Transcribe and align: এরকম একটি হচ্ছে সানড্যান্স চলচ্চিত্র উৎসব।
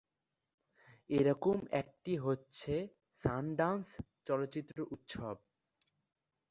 এরকম 1.09 1.57
একটি 1.81 2.13
হচ্ছে 2.17 2.73
সানড্যান্স 3.23 3.87
চলচ্চিত্র 4.27 4.77
উৎসব। 4.91 5.35